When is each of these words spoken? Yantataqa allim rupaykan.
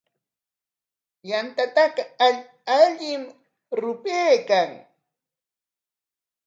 Yantataqa 1.29 2.03
allim 2.81 3.23
rupaykan. 3.81 4.69